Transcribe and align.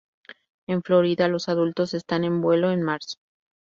En 0.67 0.81
Florida, 0.81 1.27
los 1.27 1.47
adultos 1.47 1.93
están 1.93 2.23
en 2.23 2.41
vuelo 2.41 2.71
en 2.71 2.81
marzo. 2.81 3.19